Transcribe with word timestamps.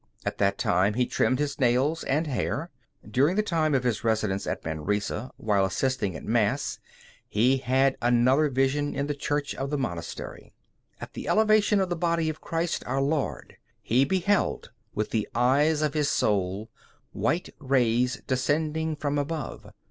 At 0.25 0.39
that 0.39 0.57
time 0.57 0.95
he 0.95 1.05
trimmed 1.05 1.37
his 1.37 1.59
nails 1.59 2.03
and 2.05 2.25
hair. 2.25 2.71
During 3.07 3.35
the 3.35 3.43
time 3.43 3.75
of 3.75 3.83
his 3.83 4.03
residence 4.03 4.47
at 4.47 4.65
Manresa, 4.65 5.29
while 5.37 5.63
assisting 5.63 6.15
at 6.15 6.25
Mass, 6.25 6.79
he 7.29 7.57
had 7.57 7.97
another 8.01 8.49
vision 8.49 8.95
in 8.95 9.05
the 9.05 9.13
church 9.13 9.53
of 9.53 9.69
the 9.69 9.77
monastery. 9.77 10.53
At 10.99 11.13
the 11.13 11.27
elevation 11.27 11.79
of 11.79 11.89
the 11.89 11.95
body 11.95 12.29
of 12.29 12.41
Christ 12.41 12.83
Our 12.87 12.99
Lord 12.99 13.57
he 13.79 14.03
beheld, 14.03 14.71
with 14.95 15.11
the 15.11 15.27
eyes 15.35 15.83
of 15.83 15.93
his 15.93 16.09
soul, 16.09 16.71
white 17.11 17.49
rays 17.59 18.23
descending 18.25 18.95
from 18.95 19.19
above. 19.19 19.67